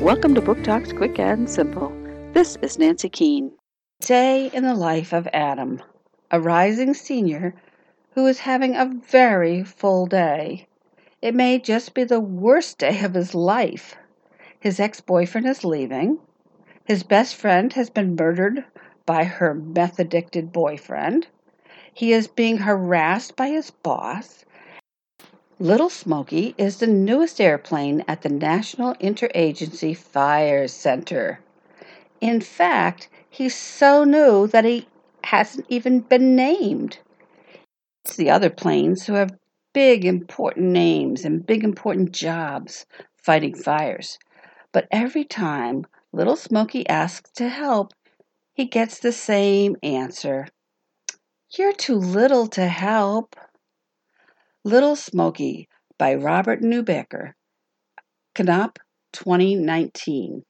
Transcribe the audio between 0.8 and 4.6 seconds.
Quick and Simple. This is Nancy Keane. Day